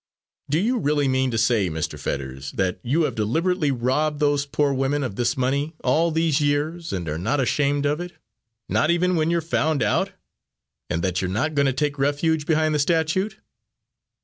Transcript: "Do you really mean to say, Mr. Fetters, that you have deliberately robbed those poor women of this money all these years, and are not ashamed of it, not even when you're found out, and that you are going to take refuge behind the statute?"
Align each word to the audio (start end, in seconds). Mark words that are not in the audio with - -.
"Do 0.49 0.57
you 0.57 0.79
really 0.79 1.07
mean 1.07 1.29
to 1.29 1.37
say, 1.37 1.69
Mr. 1.69 1.99
Fetters, 1.99 2.53
that 2.53 2.79
you 2.81 3.03
have 3.03 3.13
deliberately 3.13 3.69
robbed 3.69 4.19
those 4.19 4.47
poor 4.47 4.73
women 4.73 5.03
of 5.03 5.15
this 5.15 5.37
money 5.37 5.75
all 5.83 6.09
these 6.09 6.41
years, 6.41 6.91
and 6.91 7.07
are 7.07 7.19
not 7.19 7.39
ashamed 7.39 7.85
of 7.85 7.99
it, 7.99 8.13
not 8.67 8.89
even 8.89 9.15
when 9.15 9.29
you're 9.29 9.41
found 9.41 9.83
out, 9.83 10.13
and 10.89 11.03
that 11.03 11.21
you 11.21 11.27
are 11.29 11.49
going 11.51 11.67
to 11.67 11.71
take 11.71 11.99
refuge 11.99 12.47
behind 12.47 12.73
the 12.73 12.79
statute?" 12.79 13.37